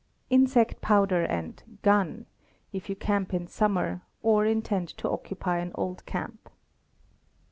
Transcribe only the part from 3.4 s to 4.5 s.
summer, or